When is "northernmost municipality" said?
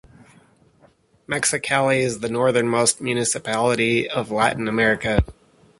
2.29-4.09